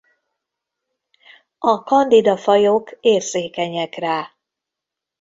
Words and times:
A 1.57 1.83
Candida 1.83 2.37
fajok 2.37 2.97
érzékenyek 2.99 3.95
rá. 3.95 4.31